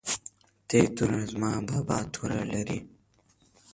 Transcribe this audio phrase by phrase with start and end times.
[0.67, 2.79] ت توره زما بابا توره لري